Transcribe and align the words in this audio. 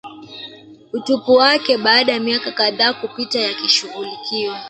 utupu 0.93 1.33
wake 1.33 1.77
baada 1.77 2.11
ya 2.13 2.19
miaka 2.19 2.51
kadhaa 2.51 2.93
kupita 2.93 3.39
yakishughulikiwa 3.39 4.59